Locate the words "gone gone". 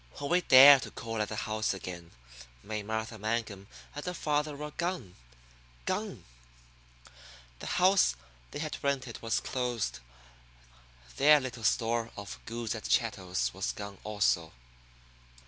4.71-6.23